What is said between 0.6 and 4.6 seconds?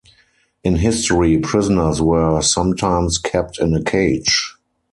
In history, prisoners were sometimes kept in a cage.